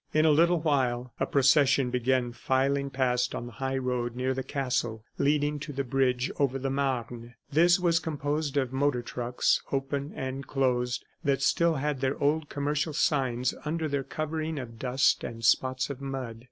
In 0.15 0.25
a 0.25 0.31
little 0.31 0.59
while 0.59 1.13
a 1.19 1.27
procession 1.27 1.91
began 1.91 2.31
filing 2.31 2.89
past 2.89 3.35
on 3.35 3.45
the 3.45 3.51
high 3.51 3.77
road 3.77 4.15
near 4.15 4.33
the 4.33 4.41
castle, 4.41 5.03
leading 5.19 5.59
to 5.59 5.71
the 5.71 5.83
bridge 5.83 6.31
over 6.39 6.57
the 6.57 6.71
Marne. 6.71 7.35
This 7.51 7.79
was 7.79 7.99
composed 7.99 8.57
of 8.57 8.73
motor 8.73 9.03
trucks, 9.03 9.61
open 9.71 10.11
and 10.15 10.47
closed, 10.47 11.05
that 11.23 11.43
still 11.43 11.75
had 11.75 12.01
their 12.01 12.17
old 12.19 12.49
commercial 12.49 12.93
signs 12.93 13.53
under 13.63 13.87
their 13.87 14.03
covering 14.03 14.57
of 14.57 14.79
dust 14.79 15.23
and 15.23 15.45
spots 15.45 15.91
of 15.91 16.01
mud. 16.01 16.39